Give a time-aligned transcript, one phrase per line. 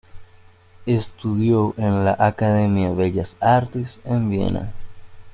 [0.87, 4.71] Estudió en la Academia de Bellas Artes en Viena.